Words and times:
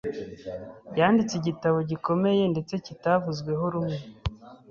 yanditse 0.97 1.33
igitabo 1.37 1.77
gikomeye 1.89 2.43
ndetse 2.53 2.73
kitavuzweho 2.85 3.65
rumwe 3.73 3.97